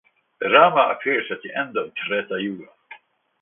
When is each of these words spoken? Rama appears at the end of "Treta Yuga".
Rama 0.41 0.89
appears 0.95 1.27
at 1.29 1.43
the 1.43 1.53
end 1.53 1.77
of 1.77 1.93
"Treta 1.93 2.41
Yuga". 2.41 2.65